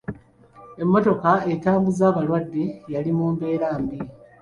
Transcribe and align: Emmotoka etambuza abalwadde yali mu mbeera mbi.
Emmotoka 0.81 1.31
etambuza 1.53 2.03
abalwadde 2.11 2.63
yali 2.93 3.11
mu 3.17 3.25
mbeera 3.33 3.67
mbi. 3.81 3.99